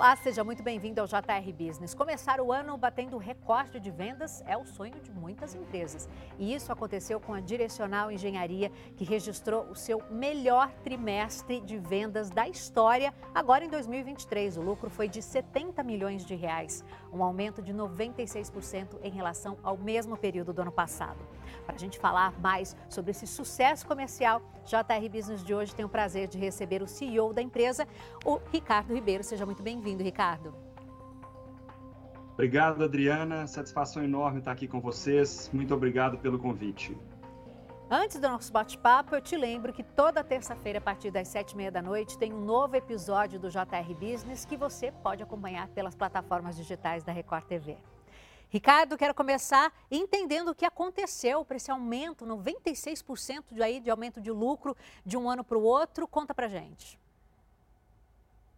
[0.00, 1.92] Olá, seja muito bem-vindo ao JR Business.
[1.92, 6.08] Começar o ano batendo recorde de vendas é o sonho de muitas empresas.
[6.38, 12.30] E isso aconteceu com a Direcional Engenharia, que registrou o seu melhor trimestre de vendas
[12.30, 14.56] da história agora em 2023.
[14.56, 16.82] O lucro foi de 70 milhões de reais,
[17.12, 21.18] um aumento de 96% em relação ao mesmo período do ano passado.
[21.66, 25.88] Para a gente falar mais sobre esse sucesso comercial, JR Business de hoje tem o
[25.88, 27.86] prazer de receber o CEO da empresa,
[28.24, 29.22] o Ricardo Ribeiro.
[29.24, 30.54] Seja muito bem-vindo, Ricardo.
[32.34, 33.46] Obrigado, Adriana.
[33.46, 35.50] Satisfação enorme estar aqui com vocês.
[35.52, 36.96] Muito obrigado pelo convite.
[37.92, 41.56] Antes do nosso bate-papo, eu te lembro que toda terça-feira, a partir das sete e
[41.56, 45.96] meia da noite, tem um novo episódio do JR Business que você pode acompanhar pelas
[45.96, 47.76] plataformas digitais da Record TV.
[48.50, 54.20] Ricardo, quero começar entendendo o que aconteceu para esse aumento, 96% de, aí, de aumento
[54.20, 56.08] de lucro de um ano para o outro.
[56.08, 56.98] Conta para gente.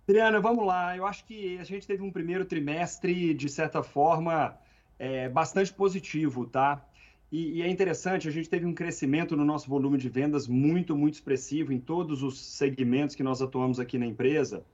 [0.09, 0.97] Adriana, vamos lá.
[0.97, 4.59] Eu acho que a gente teve um primeiro trimestre, de certa forma,
[4.99, 6.83] é, bastante positivo, tá?
[7.31, 10.97] E, e, é interessante, a gente teve um crescimento no nosso volume de vendas muito,
[10.97, 14.65] muito expressivo em todos os segmentos que nós atuamos aqui na empresa.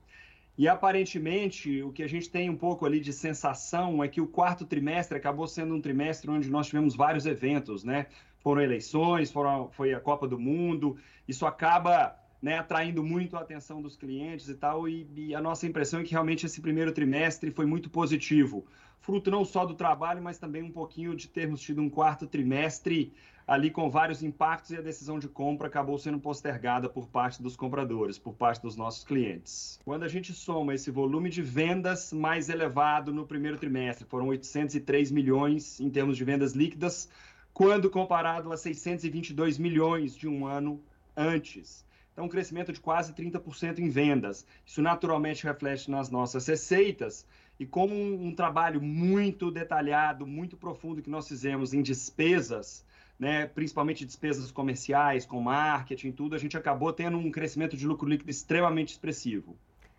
[0.59, 4.27] E aparentemente, o que a gente tem um pouco ali de sensação é que o
[4.27, 8.07] quarto trimestre acabou sendo um trimestre onde nós tivemos vários eventos, né?
[8.39, 13.81] Foram eleições, foram, foi a Copa do Mundo, isso acaba né, atraindo muito a atenção
[13.81, 17.51] dos clientes e tal, e, e, a nossa impressão é que realmente esse primeiro trimestre
[17.51, 18.65] foi muito positivo,
[18.99, 23.13] fruto não só do trabalho, mas também um pouquinho de termos tido um quarto trimestre
[23.49, 27.55] ali com vários impactos e a decisão de compra acabou sendo postergada por parte dos
[27.55, 29.79] compradores, por parte dos nossos clientes.
[29.83, 35.09] Quando a gente soma esse volume de vendas mais elevado no primeiro trimestre, foram 803
[35.09, 37.09] milhões em termos de vendas líquidas,
[37.51, 40.79] quando comparado a 622 milhões de um ano
[41.17, 41.83] antes.
[42.13, 44.45] Então, um crescimento de quase 30% em vendas.
[44.63, 47.25] Isso naturalmente reflete nas nossas receitas
[47.59, 52.85] e como um, um trabalho muito detalhado, muito profundo que nós fizemos em despesas,
[53.19, 58.07] né, principalmente despesas comerciais, com marketing, tudo, a gente acabou tendo um crescimento de lucro
[58.07, 59.57] líquido extremamente expressivo.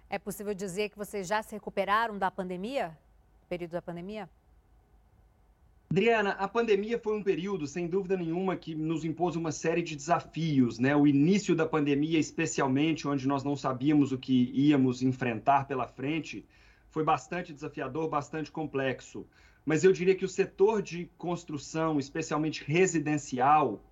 [0.08, 2.96] É possível dizer que vocês já se recuperaram da pandemia,
[3.48, 4.28] período da pandemia?
[5.90, 9.96] Adriana, a pandemia foi um período, sem dúvida nenhuma, que nos impôs uma série de
[9.96, 10.94] desafios, né?
[10.94, 16.46] O início da pandemia, especialmente, onde nós não sabíamos o que íamos enfrentar pela frente,
[16.88, 19.26] foi bastante desafiador, bastante complexo
[19.64, 23.82] mas eu diria que o setor de construção, especialmente residencial,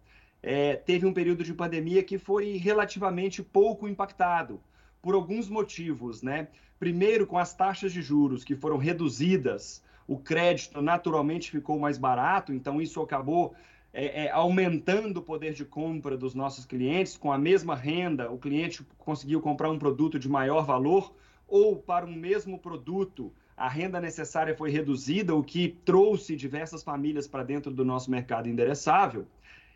[0.42, 4.60] é, teve um período de pandemia que foi relativamente pouco impactado,
[5.02, 6.48] por alguns motivos, né?
[6.78, 12.52] Primeiro, com as taxas de juros que foram reduzidas, o crédito naturalmente ficou mais barato,
[12.52, 13.54] então isso acabou
[13.92, 17.16] é, é, aumentando o poder de compra dos nossos clientes.
[17.16, 21.14] Com a mesma renda, o cliente conseguiu comprar um produto de maior valor,
[21.46, 27.26] ou para um mesmo produto, a renda necessária foi reduzida, o que trouxe diversas famílias
[27.26, 29.26] para dentro do nosso mercado endereçável.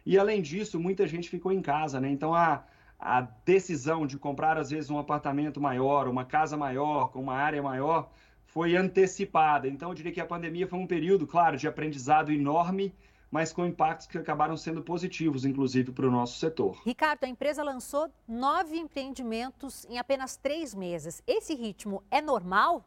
[0.06, 2.09] E, além disso, muita gente ficou em casa, né?
[2.09, 2.62] Então, a,
[2.98, 7.60] a decisão de comprar, às vezes, um apartamento maior, uma casa maior, com uma área
[7.60, 8.09] maior,
[8.47, 9.66] foi antecipada.
[9.66, 12.94] Então, eu diria que a pandemia foi um período, claro, de aprendizado enorme,
[13.32, 16.81] mas com impactos que acabaram sendo positivos, inclusive, para o nosso setor.
[16.84, 21.20] Ricardo, a empresa lançou nove empreendimentos em apenas três meses.
[21.26, 22.84] Esse ritmo é normal?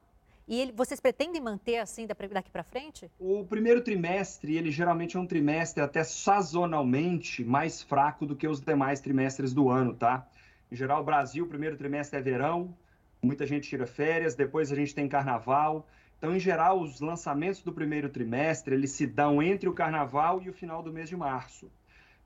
[0.48, 3.10] E ele, vocês pretendem manter assim daqui para frente?
[3.20, 8.62] O primeiro trimestre, ele geralmente é um trimestre até sazonalmente mais fraco do que os
[8.62, 10.28] demais trimestres do ano, tá?
[10.72, 12.76] Em geral, o Brasil, o primeiro trimestre é verão,
[13.22, 15.88] muita gente tira férias, depois a gente tem carnaval.
[16.18, 20.50] Então, em geral, os lançamentos do primeiro trimestre, eles se dão entre o carnaval e
[20.50, 21.72] o final do mês de março.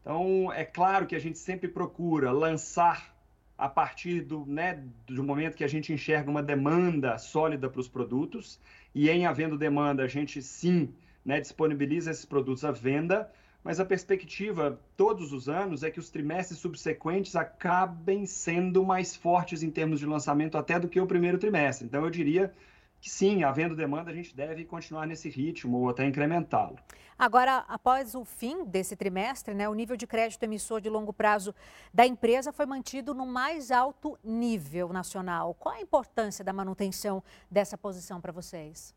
[0.01, 3.15] Então, é claro que a gente sempre procura lançar
[3.59, 7.89] a partir do, né, do momento que a gente enxerga uma demanda sólida para os
[7.89, 8.57] produtos,
[8.95, 10.93] e em havendo demanda, a gente sim
[11.25, 13.29] né, disponibiliza esses produtos à venda,
[13.61, 19.61] mas a perspectiva todos os anos é que os trimestres subsequentes acabem sendo mais fortes
[19.61, 21.85] em termos de lançamento até do que o primeiro trimestre.
[21.85, 22.53] Então, eu diria
[23.01, 26.77] que sim, havendo demanda, a gente deve continuar nesse ritmo ou até incrementá-lo.
[27.17, 31.53] Agora, após o fim desse trimestre, né, o nível de crédito emissor de longo prazo
[31.93, 35.53] da empresa foi mantido no mais alto nível nacional.
[35.53, 38.95] Qual a importância da manutenção dessa posição para vocês?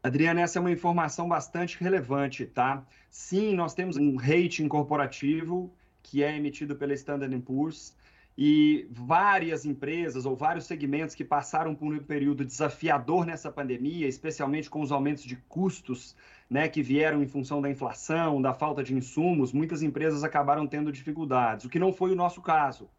[0.00, 2.86] Adriana, essa é uma informação bastante relevante, tá?
[3.10, 7.96] Sim, nós temos um rating corporativo que é emitido pela Standard Poor's
[8.38, 14.68] e várias empresas ou vários segmentos que passaram por um período desafiador nessa pandemia, especialmente
[14.68, 16.14] com os aumentos de custos
[16.48, 20.92] né, que vieram em função da inflação, da falta de insumos, muitas empresas acabaram tendo
[20.92, 22.90] dificuldades, o que não foi o nosso caso.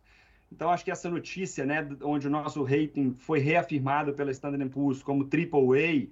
[0.51, 5.04] Então, acho que essa notícia, né, onde o nosso rating foi reafirmado pela Standard Poor's
[5.04, 6.07] como AAA,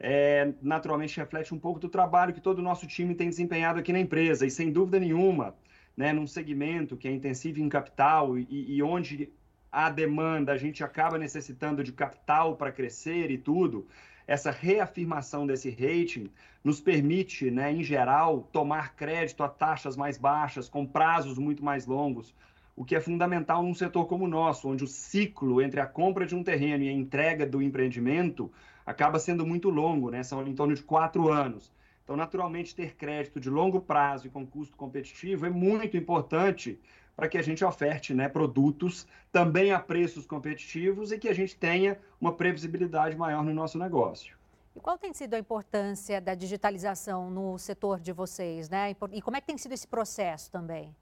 [0.00, 3.92] é, naturalmente reflete um pouco do trabalho que todo o nosso time tem desempenhado aqui
[3.92, 4.44] na empresa.
[4.44, 5.54] E, sem dúvida nenhuma,
[5.98, 8.46] né, num segmento que é intensivo em capital e,
[8.76, 9.28] e onde
[9.70, 13.84] a demanda, a gente acaba necessitando de capital para crescer e tudo,
[14.24, 16.30] essa reafirmação desse rating
[16.62, 21.84] nos permite, né, em geral, tomar crédito a taxas mais baixas, com prazos muito mais
[21.84, 22.32] longos,
[22.76, 26.24] o que é fundamental num setor como o nosso, onde o ciclo entre a compra
[26.24, 28.52] de um terreno e a entrega do empreendimento
[28.86, 30.22] acaba sendo muito longo, né?
[30.22, 31.72] são em torno de quatro anos.
[32.08, 36.80] Então, naturalmente, ter crédito de longo prazo e com custo competitivo é muito importante
[37.14, 41.54] para que a gente oferte né, produtos também a preços competitivos e que a gente
[41.54, 44.38] tenha uma previsibilidade maior no nosso negócio.
[44.74, 48.96] E qual tem sido a importância da digitalização no setor de vocês, né?
[49.12, 50.96] E como é que tem sido esse processo também?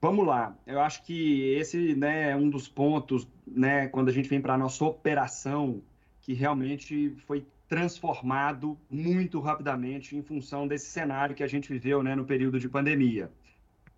[0.00, 4.28] Vamos lá, eu acho que esse né, é um dos pontos, né, quando a gente
[4.28, 5.82] vem para a nossa operação,
[6.20, 12.14] que realmente foi transformado muito rapidamente em função desse cenário que a gente viveu né,
[12.14, 13.30] no período de pandemia.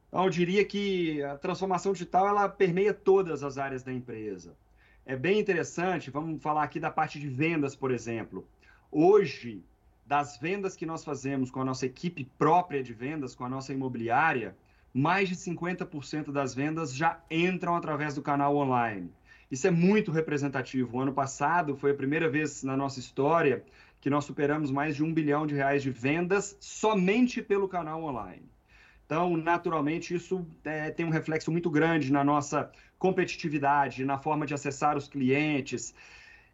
[0.08, 4.56] Então, eu diria que a transformação digital ela permeia todas as áreas da empresa.
[5.06, 8.46] É bem interessante, vamos falar aqui da parte de vendas, por exemplo.
[8.90, 9.62] Hoje,
[10.04, 13.72] das vendas que nós fazemos com a nossa equipe própria de vendas, com a nossa
[13.72, 14.56] imobiliária,
[14.92, 19.12] mais de 50% das vendas já entram através do canal online.
[19.50, 20.96] Isso é muito representativo.
[20.96, 23.64] O ano passado foi a primeira vez na nossa história
[24.00, 28.48] que nós superamos mais de um bilhão de reais de vendas somente pelo canal online.
[29.04, 34.54] Então, naturalmente, isso é, tem um reflexo muito grande na nossa competitividade, na forma de
[34.54, 35.92] acessar os clientes.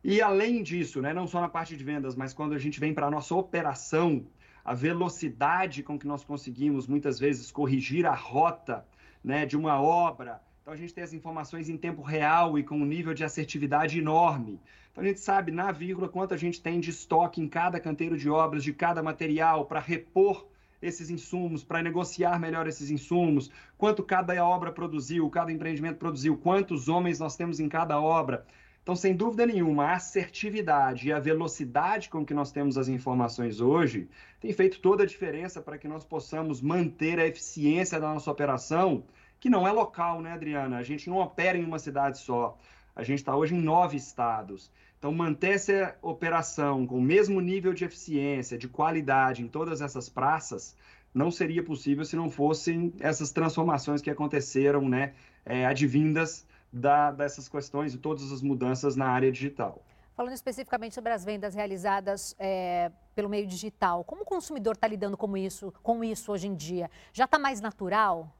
[0.02, 2.94] E além disso, né, não só na parte de vendas, mas quando a gente vem
[2.94, 4.26] para a nossa operação,
[4.64, 8.86] a velocidade com que nós conseguimos muitas vezes corrigir a rota
[9.22, 10.40] né, de uma obra.
[10.66, 14.00] Então a gente tem as informações em tempo real e com um nível de assertividade
[14.00, 14.60] enorme.
[14.90, 18.18] Então a gente sabe na vírgula quanto a gente tem de estoque em cada canteiro
[18.18, 20.44] de obras, de cada material para repor
[20.82, 23.48] esses insumos, para negociar melhor esses insumos,
[23.78, 28.44] quanto cada obra produziu, cada empreendimento produziu, quantos homens nós temos em cada obra.
[28.82, 33.60] Então, sem dúvida nenhuma, a assertividade e a velocidade com que nós temos as informações
[33.60, 34.08] hoje
[34.40, 39.04] tem feito toda a diferença para que nós possamos manter a eficiência da nossa operação,
[39.40, 40.78] que não é local, né, Adriana?
[40.78, 42.56] A gente não opera em uma cidade só.
[42.94, 44.70] A gente está hoje em nove estados.
[44.98, 50.08] Então, manter essa operação com o mesmo nível de eficiência, de qualidade em todas essas
[50.08, 50.74] praças,
[51.12, 57.48] não seria possível se não fossem essas transformações que aconteceram, né, é, advindas da, dessas
[57.48, 59.82] questões e todas as mudanças na área digital.
[60.14, 65.16] Falando especificamente sobre as vendas realizadas é, pelo meio digital, como o consumidor está lidando
[65.16, 66.90] com isso, com isso hoje em dia?
[67.12, 68.34] Já está mais natural?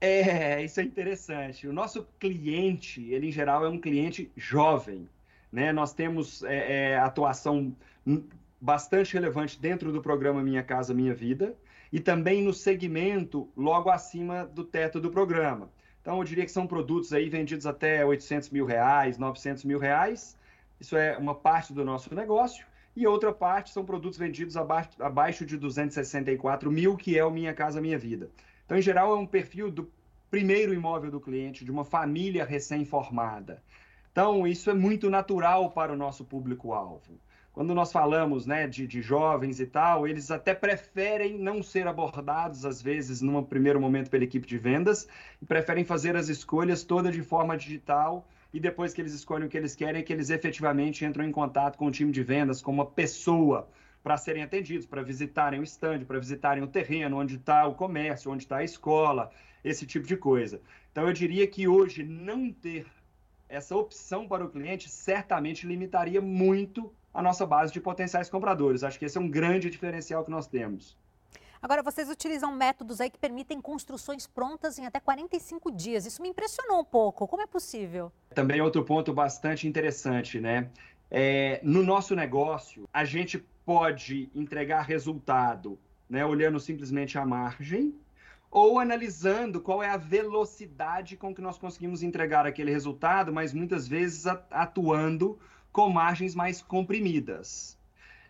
[0.00, 1.68] É, isso é interessante.
[1.68, 5.06] O nosso cliente, ele em geral é um cliente jovem.
[5.52, 5.72] Né?
[5.72, 7.76] Nós temos é, é, atuação
[8.60, 11.54] bastante relevante dentro do programa Minha Casa Minha Vida
[11.92, 15.68] e também no segmento logo acima do teto do programa.
[16.00, 20.36] Então, eu diria que são produtos aí vendidos até 800 mil reais, 900 mil reais.
[20.80, 22.64] Isso é uma parte do nosso negócio.
[22.96, 27.52] E outra parte são produtos vendidos abaixo, abaixo de 264 mil, que é o Minha
[27.52, 28.30] Casa Minha Vida.
[28.70, 29.90] Então, em geral, é um perfil do
[30.30, 33.60] primeiro imóvel do cliente, de uma família recém-formada.
[34.12, 37.18] Então, isso é muito natural para o nosso público-alvo
[37.52, 42.64] quando nós falamos né, de, de jovens e tal, eles até preferem não ser abordados,
[42.64, 45.08] às vezes, num primeiro momento pela equipe de vendas,
[45.42, 49.50] e preferem fazer as escolhas toda de forma digital, e depois que eles escolhem o
[49.50, 52.62] que eles querem, é que eles efetivamente entram em contato com o time de vendas,
[52.62, 53.68] com uma pessoa,
[54.02, 58.30] para serem atendidos, para visitarem o stand, para visitarem o terreno, onde está o comércio,
[58.30, 59.30] onde está a escola,
[59.62, 60.60] esse tipo de coisa.
[60.90, 62.86] Então, eu diria que hoje não ter
[63.48, 68.84] essa opção para o cliente certamente limitaria muito a nossa base de potenciais compradores.
[68.84, 70.96] Acho que esse é um grande diferencial que nós temos.
[71.62, 76.06] Agora, vocês utilizam métodos aí que permitem construções prontas em até 45 dias.
[76.06, 77.28] Isso me impressionou um pouco.
[77.28, 78.10] Como é possível?
[78.34, 80.70] Também outro ponto bastante interessante, né?
[81.10, 87.94] É, no nosso negócio, a gente pode entregar resultado, né, olhando simplesmente a margem,
[88.50, 93.86] ou analisando qual é a velocidade com que nós conseguimos entregar aquele resultado, mas muitas
[93.86, 95.38] vezes atuando
[95.70, 97.78] com margens mais comprimidas.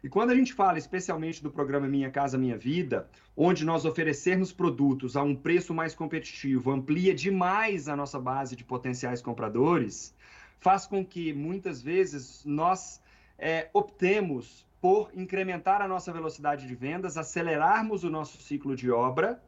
[0.05, 4.53] E quando a gente fala especialmente do programa Minha Casa Minha Vida, onde nós oferecermos
[4.53, 10.15] produtos a um preço mais competitivo amplia demais a nossa base de potenciais compradores,
[10.59, 13.01] faz com que muitas vezes nós
[13.39, 19.43] é, optemos por incrementar a nossa velocidade de vendas, acelerarmos o nosso ciclo de obra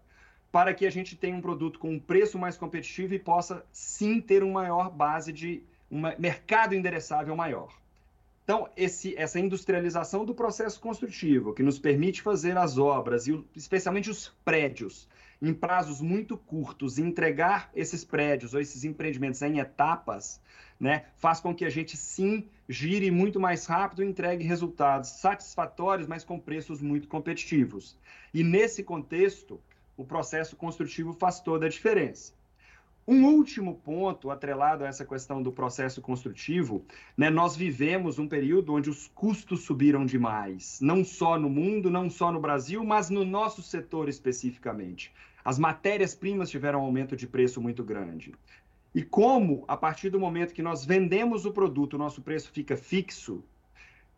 [0.53, 4.21] para que a gente tenha um produto com um preço mais competitivo e possa sim
[4.21, 7.73] ter uma maior base de um mercado endereçável maior.
[8.45, 14.11] Então, esse, essa industrialização do processo construtivo, que nos permite fazer as obras, e especialmente
[14.11, 15.09] os prédios,
[15.41, 20.41] em prazos muito curtos, entregar esses prédios ou esses empreendimentos em etapas,
[20.83, 26.09] né, faz com que a gente sim gire muito mais rápido e entregue resultados satisfatórios,
[26.09, 27.97] mas com preços muito competitivos.
[28.35, 29.61] E nesse contexto,
[29.97, 32.33] o processo construtivo faz toda a diferença.
[33.07, 36.85] Um último ponto atrelado a essa questão do processo construtivo,
[37.17, 42.11] né, nós vivemos um período onde os custos subiram demais, não só no mundo, não
[42.11, 45.13] só no Brasil, mas no nosso setor especificamente.
[45.45, 48.33] As matérias-primas tiveram um aumento de preço muito grande.
[48.95, 52.77] E como, a partir do momento que nós vendemos o produto, o nosso preço fica
[52.77, 53.43] fixo,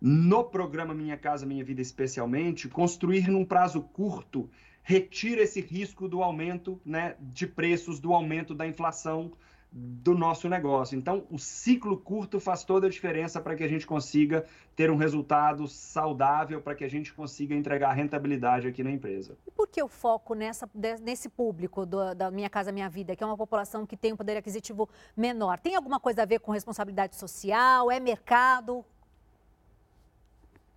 [0.00, 4.50] no programa Minha Casa Minha Vida especialmente, construir num prazo curto
[4.83, 9.33] retira esse risco do aumento né, de preços, do aumento da inflação
[9.76, 10.97] do nosso negócio.
[10.97, 14.95] Então, o ciclo curto faz toda a diferença para que a gente consiga ter um
[14.95, 19.37] resultado saudável, para que a gente consiga entregar rentabilidade aqui na empresa.
[19.45, 20.71] E por que o foco nessa,
[21.02, 24.16] nesse público do, da Minha Casa Minha Vida, que é uma população que tem um
[24.16, 25.59] poder aquisitivo menor?
[25.59, 27.90] Tem alguma coisa a ver com responsabilidade social?
[27.90, 28.85] É mercado?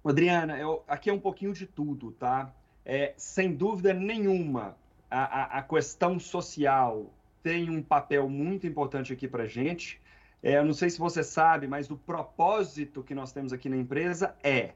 [0.03, 2.51] Adriana, eu, aqui é um pouquinho de tudo, tá?
[2.83, 4.75] É, sem dúvida nenhuma,
[5.11, 10.01] a, a, a, questão social tem um papel muito importante aqui para a gente.
[10.41, 13.77] É, eu não sei se você sabe, mas o propósito que nós temos aqui na
[13.77, 14.73] empresa é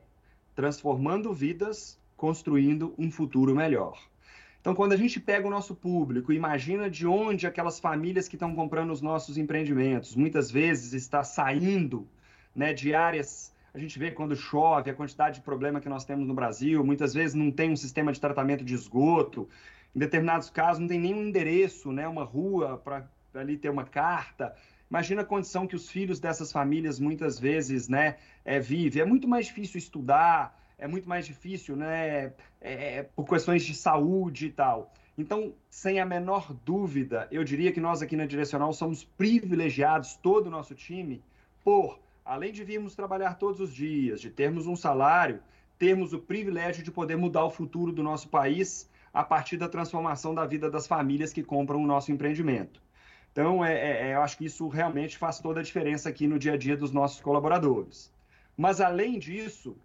[0.55, 3.99] transformando vidas, construindo um futuro melhor.
[4.59, 8.53] Então, quando a gente pega o nosso público, imagina de onde aquelas famílias que estão
[8.53, 12.07] comprando os nossos empreendimentos, muitas vezes está saindo
[12.55, 16.27] né, de áreas a gente vê quando chove, a quantidade de problema que nós temos
[16.27, 19.47] no Brasil, muitas vezes não tem um sistema de tratamento de esgoto,
[19.95, 24.55] em determinados casos não tem nenhum endereço, né, uma rua para ali ter uma carta.
[24.89, 29.01] Imagina a condição que os filhos dessas famílias muitas vezes né, é, vivem.
[29.01, 33.73] É muito mais difícil estudar, é muito mais difícil né, é, é, por questões de
[33.73, 34.93] saúde e tal.
[35.17, 40.47] Então, sem a menor dúvida, eu diria que nós aqui na Direcional somos privilegiados, todo
[40.47, 41.21] o nosso time,
[41.63, 45.41] por além de virmos trabalhar todos os dias, de termos um salário,
[45.77, 50.33] termos o privilégio de poder mudar o futuro do nosso país a partir da transformação
[50.33, 52.81] da vida das famílias que compram o nosso empreendimento.
[53.31, 56.37] Então, é, é, é, eu acho que isso realmente faz toda a diferença aqui no
[56.37, 58.11] dia a dia dos nossos colaboradores.
[58.57, 59.77] Mas, além disso,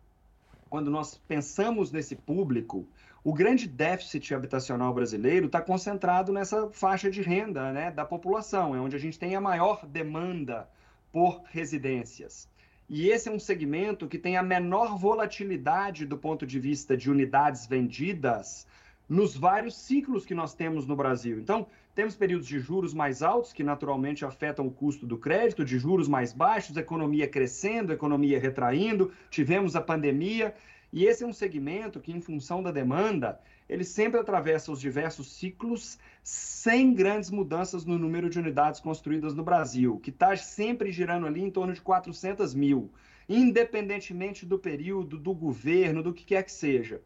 [0.68, 2.87] quando nós pensamos nesse público,
[3.23, 8.80] o grande déficit habitacional brasileiro está concentrado nessa faixa de renda né, da população, é
[8.80, 10.68] onde a gente tem a maior demanda
[11.12, 12.49] por residências.
[12.88, 17.11] E esse é um segmento que tem a menor volatilidade do ponto de vista de
[17.11, 18.66] unidades vendidas
[19.08, 21.38] nos vários ciclos que nós temos no Brasil.
[21.38, 25.78] Então, temos períodos de juros mais altos, que naturalmente afetam o custo do crédito, de
[25.78, 30.54] juros mais baixos, economia crescendo, economia retraindo, tivemos a pandemia,
[30.92, 35.32] e esse é um segmento que, em função da demanda, ele sempre atravessa os diversos
[35.32, 41.26] ciclos sem grandes mudanças no número de unidades construídas no Brasil, que está sempre girando
[41.26, 42.90] ali em torno de 400 mil,
[43.28, 47.00] independentemente do período, do governo, do que quer que seja.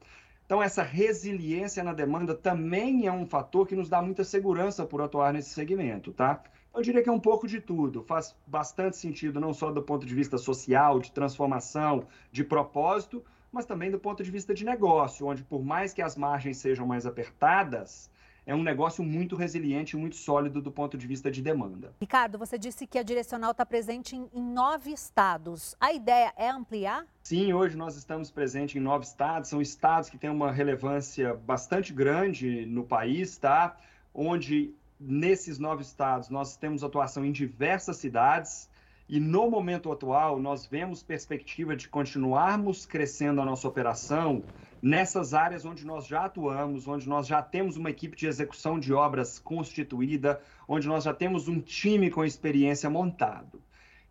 [0.50, 5.00] Então, essa resiliência na demanda também é um fator que nos dá muita segurança por
[5.00, 6.42] atuar nesse segmento, tá?
[6.74, 8.02] Eu diria que é um pouco de tudo.
[8.02, 13.64] Faz bastante sentido, não só do ponto de vista social, de transformação, de propósito, mas
[13.64, 17.06] também do ponto de vista de negócio, onde por mais que as margens sejam mais
[17.06, 18.10] apertadas,
[18.50, 21.94] é um negócio muito resiliente e muito sólido do ponto de vista de demanda.
[22.00, 25.76] Ricardo, você disse que a Direcional está presente em, em, nove estados.
[25.80, 27.06] A ideia é ampliar?
[27.22, 29.48] Sim, hoje nós estamos presentes em nove estados.
[29.48, 33.76] São estados que têm uma relevância bastante grande no país, tá?
[34.12, 38.68] Onde nesses nove estados nós temos atuação em diversas cidades.
[39.08, 44.42] E no momento atual, nós vemos perspectiva de continuarmos crescendo a nossa operação
[44.82, 48.92] nessas áreas onde nós já atuamos, onde nós já temos uma equipe de execução de
[48.92, 53.60] obras constituída, onde nós já temos um time com experiência montado.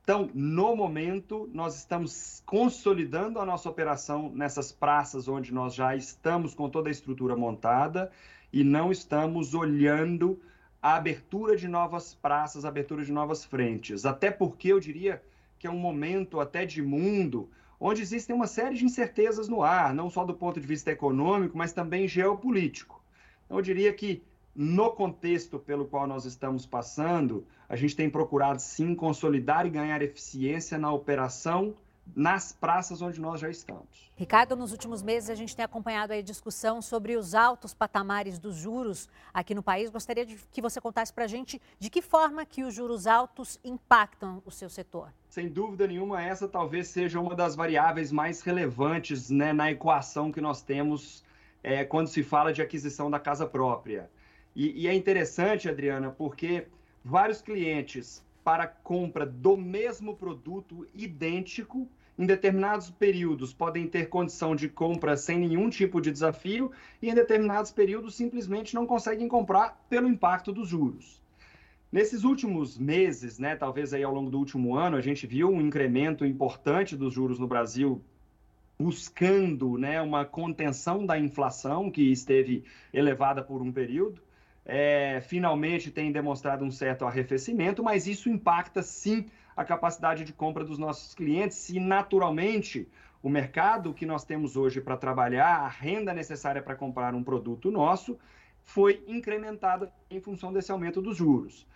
[0.03, 6.55] Então, no momento, nós estamos consolidando a nossa operação nessas praças onde nós já estamos
[6.55, 8.11] com toda a estrutura montada
[8.51, 10.41] e não estamos olhando
[10.81, 14.05] a abertura de novas praças, a abertura de novas frentes.
[14.05, 15.21] Até porque eu diria
[15.59, 17.49] que é um momento até de mundo
[17.79, 21.57] onde existem uma série de incertezas no ar, não só do ponto de vista econômico,
[21.57, 23.01] mas também geopolítico.
[23.45, 28.61] Então, eu diria que no contexto pelo qual nós estamos passando, a gente tem procurado
[28.61, 31.75] sim consolidar e ganhar eficiência na operação
[32.15, 34.11] nas praças onde nós já estamos.
[34.15, 38.55] Ricardo, nos últimos meses a gente tem acompanhado a discussão sobre os altos patamares dos
[38.55, 39.89] juros aqui no país.
[39.89, 43.59] Gostaria de que você contasse para a gente de que forma que os juros altos
[43.63, 45.13] impactam o seu setor.
[45.29, 50.41] Sem dúvida nenhuma, essa talvez seja uma das variáveis mais relevantes né, na equação que
[50.41, 51.23] nós temos
[51.63, 54.09] é, quando se fala de aquisição da casa própria.
[54.55, 56.67] E, e é interessante, Adriana, porque
[57.03, 61.87] vários clientes para compra do mesmo produto idêntico
[62.19, 66.69] em determinados períodos podem ter condição de compra sem nenhum tipo de desafio
[67.01, 71.21] e em determinados períodos simplesmente não conseguem comprar pelo impacto dos juros.
[71.89, 75.61] Nesses últimos meses, né, talvez aí ao longo do último ano, a gente viu um
[75.61, 78.01] incremento importante dos juros no Brasil
[78.77, 84.21] buscando né, uma contenção da inflação que esteve elevada por um período.
[84.65, 89.25] É, finalmente tem demonstrado um certo arrefecimento, mas isso impacta sim
[89.55, 92.87] a capacidade de compra dos nossos clientes e, naturalmente,
[93.21, 97.69] o mercado que nós temos hoje para trabalhar, a renda necessária para comprar um produto
[97.71, 98.17] nosso,
[98.63, 101.67] foi incrementada em função desse aumento dos juros.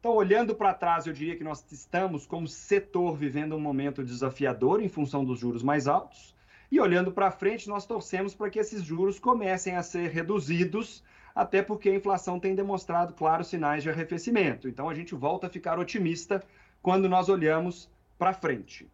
[0.00, 4.82] Então, olhando para trás, eu diria que nós estamos, como setor, vivendo um momento desafiador
[4.82, 6.34] em função dos juros mais altos.
[6.72, 11.62] E olhando para frente, nós torcemos para que esses juros comecem a ser reduzidos, até
[11.62, 14.68] porque a inflação tem demonstrado claros sinais de arrefecimento.
[14.68, 16.42] Então, a gente volta a ficar otimista
[16.82, 18.88] quando nós olhamos para frente.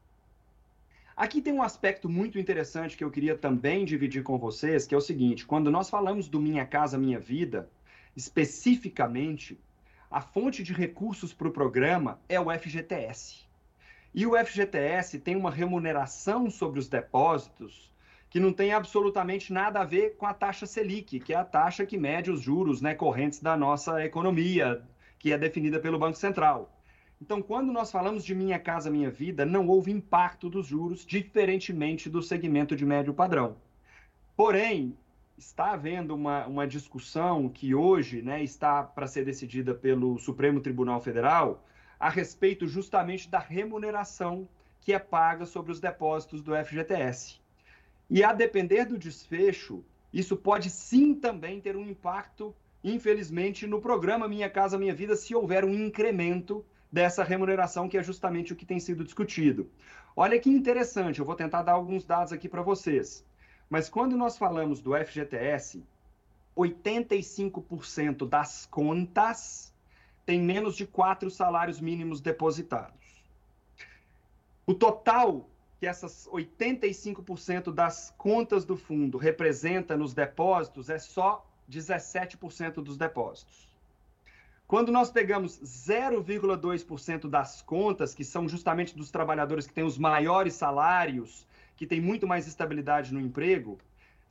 [1.16, 4.98] Aqui tem um aspecto muito interessante que eu queria também dividir com vocês, que é
[4.98, 7.70] o seguinte: quando nós falamos do Minha Casa Minha Vida,
[8.14, 9.58] especificamente,
[10.10, 13.46] a fonte de recursos para o programa é o FGTS.
[14.14, 17.90] E o FGTS tem uma remuneração sobre os depósitos
[18.36, 21.86] que não tem absolutamente nada a ver com a taxa Selic, que é a taxa
[21.86, 24.82] que mede os juros né, correntes da nossa economia,
[25.18, 26.70] que é definida pelo Banco Central.
[27.18, 32.10] Então, quando nós falamos de Minha Casa Minha Vida, não houve impacto dos juros, diferentemente
[32.10, 33.56] do segmento de médio padrão.
[34.36, 34.94] Porém,
[35.38, 41.00] está havendo uma, uma discussão que hoje né, está para ser decidida pelo Supremo Tribunal
[41.00, 41.64] Federal
[41.98, 44.46] a respeito justamente da remuneração
[44.82, 47.45] que é paga sobre os depósitos do FGTS.
[48.08, 54.28] E a depender do desfecho, isso pode sim também ter um impacto, infelizmente, no programa
[54.28, 58.64] Minha Casa Minha Vida, se houver um incremento dessa remuneração, que é justamente o que
[58.64, 59.70] tem sido discutido.
[60.14, 63.24] Olha que interessante, eu vou tentar dar alguns dados aqui para vocês.
[63.68, 65.84] Mas quando nós falamos do FGTS,
[66.56, 69.74] 85% das contas
[70.24, 73.24] tem menos de quatro salários mínimos depositados.
[74.66, 82.74] O total que essas 85% das contas do fundo representa nos depósitos é só 17%
[82.82, 83.66] dos depósitos.
[84.66, 90.54] Quando nós pegamos 0,2% das contas, que são justamente dos trabalhadores que têm os maiores
[90.54, 93.78] salários, que têm muito mais estabilidade no emprego,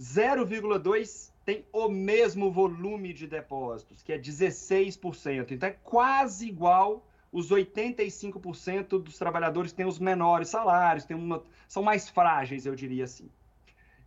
[0.01, 5.51] 0,2% tem o mesmo volume de depósitos, que é 16%.
[5.51, 7.05] Então é quase igual
[7.35, 13.29] os 85% dos trabalhadores têm os menores salários, uma, são mais frágeis, eu diria assim.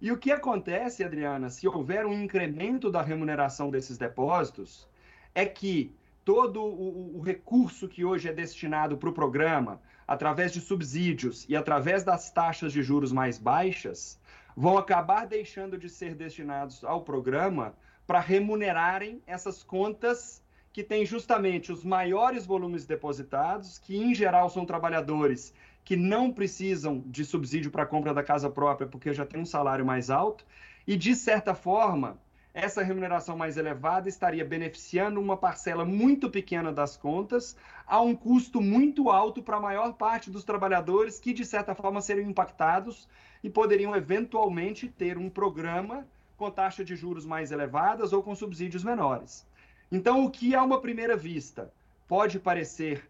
[0.01, 4.88] E o que acontece, Adriana, se houver um incremento da remuneração desses depósitos,
[5.35, 10.62] é que todo o, o recurso que hoje é destinado para o programa, através de
[10.62, 14.19] subsídios e através das taxas de juros mais baixas,
[14.57, 17.75] vão acabar deixando de ser destinados ao programa
[18.07, 24.64] para remunerarem essas contas que têm justamente os maiores volumes depositados, que em geral são
[24.64, 25.52] trabalhadores
[25.85, 29.46] que não precisam de subsídio para a compra da casa própria porque já tem um
[29.46, 30.44] salário mais alto,
[30.87, 32.18] e de certa forma
[32.52, 38.61] essa remuneração mais elevada estaria beneficiando uma parcela muito pequena das contas a um custo
[38.61, 43.09] muito alto para a maior parte dos trabalhadores que, de certa forma, seriam impactados
[43.44, 46.04] e poderiam eventualmente ter um programa
[46.37, 49.46] com taxa de juros mais elevadas ou com subsídios menores.
[49.90, 51.72] Então, o que a uma primeira vista
[52.07, 53.09] pode parecer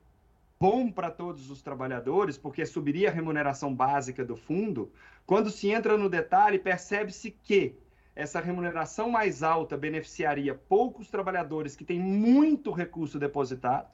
[0.61, 4.93] bom para todos os trabalhadores, porque subiria a remuneração básica do fundo,
[5.27, 7.77] quando se entra no detalhe, percebe-se que
[8.15, 13.89] essa remuneração mais alta beneficiaria poucos trabalhadores que têm muito recurso depositado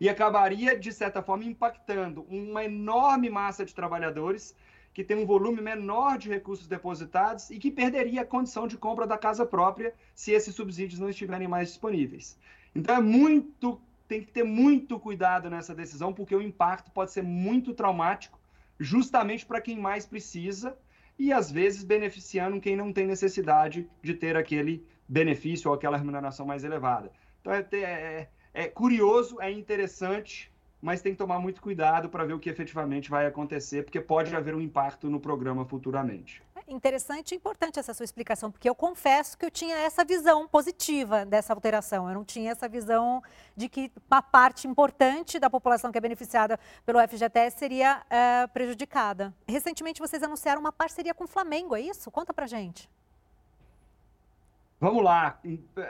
[0.00, 4.54] e acabaria, de certa forma, impactando uma enorme massa de trabalhadores
[4.92, 9.06] que tem um volume menor de recursos depositados e que perderia a condição de compra
[9.06, 12.38] da casa própria se esses subsídios não estiverem mais disponíveis.
[12.74, 17.22] Então é muito, tem que ter muito cuidado nessa decisão, porque o impacto pode ser
[17.22, 18.38] muito traumático,
[18.78, 20.76] justamente para quem mais precisa
[21.18, 26.44] e às vezes beneficiando quem não tem necessidade de ter aquele benefício ou aquela remuneração
[26.44, 27.10] mais elevada.
[27.40, 30.51] Então é, é, é curioso, é interessante,
[30.82, 34.34] mas tem que tomar muito cuidado para ver o que efetivamente vai acontecer, porque pode
[34.34, 36.42] haver um impacto no programa futuramente.
[36.66, 41.24] Interessante e importante essa sua explicação, porque eu confesso que eu tinha essa visão positiva
[41.24, 42.08] dessa alteração.
[42.08, 43.22] Eu não tinha essa visão
[43.56, 49.34] de que uma parte importante da população que é beneficiada pelo FGTS seria é, prejudicada.
[49.46, 52.10] Recentemente vocês anunciaram uma parceria com o Flamengo, é isso?
[52.10, 52.88] Conta pra gente.
[54.82, 55.40] Vamos lá,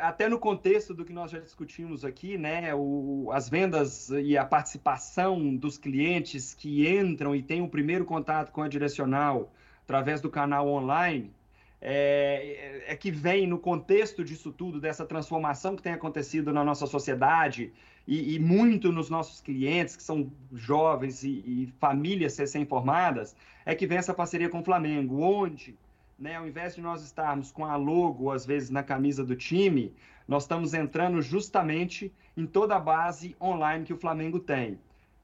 [0.03, 4.45] até no contexto do que nós já discutimos aqui, né, o, as vendas e a
[4.45, 9.51] participação dos clientes que entram e têm o primeiro contato com a direcional
[9.83, 11.33] através do canal online,
[11.81, 16.87] é, é, que vem no contexto disso tudo, dessa transformação que tem acontecido na nossa
[16.87, 17.73] sociedade
[18.07, 23.87] e, e muito nos nossos clientes, que são jovens e, e famílias recém-formadas, é que
[23.87, 25.79] vem essa parceria com o Flamengo, onde
[26.23, 29.93] né, ao invés de nós estarmos com a logo, às vezes, na camisa do time,
[30.29, 34.79] nós estamos entrando justamente em toda a base online que o Flamengo tem.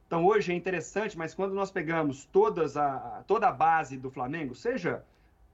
[0.08, 4.56] Então, hoje é interessante, mas quando nós pegamos todas a, toda a base do Flamengo,
[4.56, 5.04] seja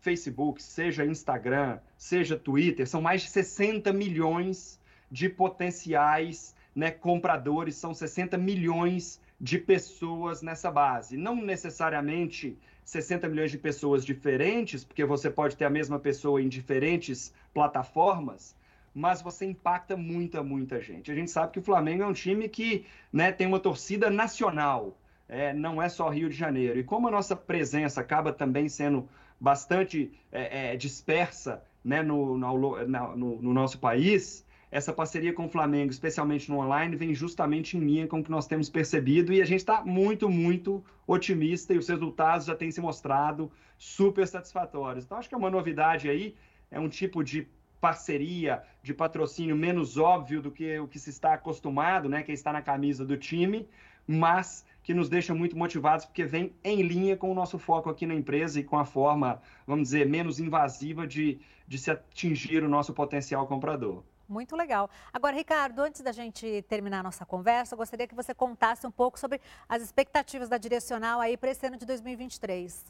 [0.00, 4.80] Facebook, seja Instagram, seja Twitter, são mais de 60 milhões
[5.10, 11.16] de potenciais né, compradores, são 60 milhões de pessoas nessa base.
[11.16, 16.48] Não necessariamente 60 milhões de pessoas diferentes, porque você pode ter a mesma pessoa em
[16.48, 18.56] diferentes plataformas,
[18.94, 21.10] mas você impacta muita, muita gente.
[21.10, 24.96] A gente sabe que o Flamengo é um time que né, tem uma torcida nacional,
[25.28, 26.78] é, não é só Rio de Janeiro.
[26.78, 29.08] E como a nossa presença acaba também sendo
[29.40, 34.44] bastante é, é, dispersa né, no, no, no, no nosso país,
[34.74, 38.30] essa parceria com o Flamengo, especialmente no online, vem justamente em linha com o que
[38.30, 42.72] nós temos percebido e a gente está muito, muito otimista e os resultados já têm
[42.72, 45.04] se mostrado super satisfatórios.
[45.04, 46.34] Então, acho que é uma novidade aí,
[46.72, 47.46] é um tipo de
[47.80, 52.52] parceria, de patrocínio menos óbvio do que o que se está acostumado, né, que está
[52.52, 53.68] na camisa do time,
[54.04, 58.06] mas que nos deixa muito motivados porque vem em linha com o nosso foco aqui
[58.06, 62.68] na empresa e com a forma, vamos dizer, menos invasiva de, de se atingir o
[62.68, 64.02] nosso potencial comprador.
[64.34, 64.90] Muito legal.
[65.12, 68.90] Agora, Ricardo, antes da gente terminar a nossa conversa, eu gostaria que você contasse um
[68.90, 72.84] pouco sobre as expectativas da Direcional aí para esse ano de 2023.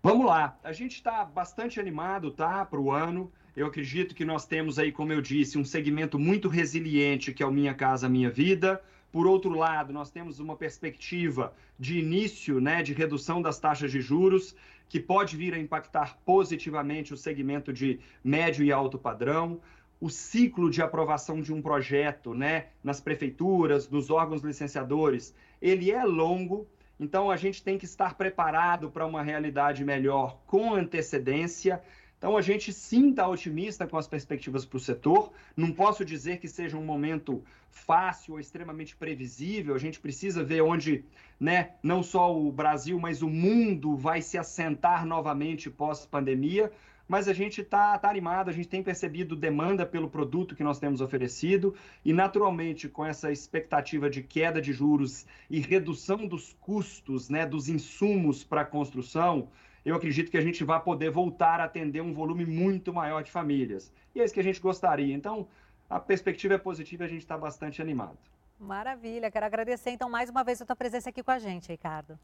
[0.00, 0.56] Vamos lá.
[0.62, 3.32] A gente está bastante animado, tá, para o ano.
[3.56, 7.46] Eu acredito que nós temos aí, como eu disse, um segmento muito resiliente, que é
[7.46, 8.80] o Minha Casa Minha Vida.
[9.12, 14.00] Por outro lado, nós temos uma perspectiva de início, né, de redução das taxas de
[14.00, 14.54] juros
[14.88, 19.60] que pode vir a impactar positivamente o segmento de médio e alto padrão.
[20.00, 26.04] O ciclo de aprovação de um projeto né, nas prefeituras, nos órgãos licenciadores, ele é
[26.04, 26.66] longo,
[26.98, 31.80] então a gente tem que estar preparado para uma realidade melhor com antecedência
[32.20, 35.32] então a gente sim está otimista com as perspectivas para o setor.
[35.56, 39.74] Não posso dizer que seja um momento fácil ou extremamente previsível.
[39.74, 41.02] A gente precisa ver onde,
[41.40, 46.70] né, não só o Brasil, mas o mundo vai se assentar novamente pós-pandemia.
[47.08, 50.78] Mas a gente está tá animado, a gente tem percebido demanda pelo produto que nós
[50.78, 57.30] temos oferecido e, naturalmente, com essa expectativa de queda de juros e redução dos custos,
[57.30, 59.48] né, dos insumos para a construção,
[59.84, 63.30] eu acredito que a gente vai poder voltar a atender um volume muito maior de
[63.30, 63.92] famílias.
[64.14, 65.14] E é isso que a gente gostaria.
[65.14, 65.46] Então,
[65.88, 68.18] a perspectiva é positiva e a gente está bastante animado.
[68.58, 69.30] Maravilha.
[69.30, 72.18] Quero agradecer, então, mais uma vez a tua presença aqui com a gente, Ricardo.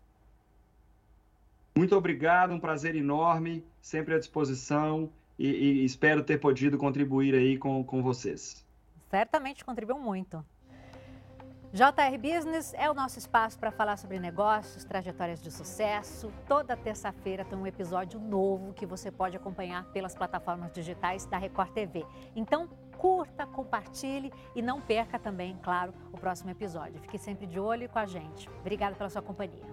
[1.77, 7.59] Muito obrigado, um prazer enorme, sempre à disposição e, e espero ter podido contribuir aí
[7.59, 8.65] com, com vocês.
[9.11, 10.45] Certamente contribuiu muito.
[11.73, 16.33] JR Business é o nosso espaço para falar sobre negócios, trajetórias de sucesso.
[16.47, 21.71] Toda terça-feira tem um episódio novo que você pode acompanhar pelas plataformas digitais da Record
[21.73, 22.07] TV.
[22.35, 27.01] Então, curta, compartilhe e não perca também, claro, o próximo episódio.
[27.01, 28.49] Fique sempre de olho com a gente.
[28.61, 29.65] Obrigada pela sua companhia.